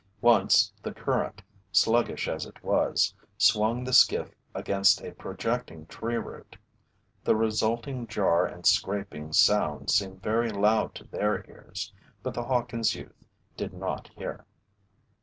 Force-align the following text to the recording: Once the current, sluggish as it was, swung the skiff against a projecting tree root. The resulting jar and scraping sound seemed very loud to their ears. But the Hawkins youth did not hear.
Once 0.21 0.73
the 0.81 0.91
current, 0.91 1.43
sluggish 1.71 2.27
as 2.27 2.47
it 2.47 2.63
was, 2.63 3.13
swung 3.37 3.83
the 3.83 3.93
skiff 3.93 4.33
against 4.55 4.99
a 5.03 5.11
projecting 5.11 5.85
tree 5.85 6.15
root. 6.15 6.57
The 7.23 7.35
resulting 7.35 8.07
jar 8.07 8.43
and 8.47 8.65
scraping 8.65 9.31
sound 9.31 9.91
seemed 9.91 10.23
very 10.23 10.49
loud 10.49 10.95
to 10.95 11.03
their 11.03 11.45
ears. 11.47 11.93
But 12.23 12.33
the 12.33 12.45
Hawkins 12.45 12.95
youth 12.95 13.23
did 13.55 13.73
not 13.75 14.07
hear. 14.17 14.47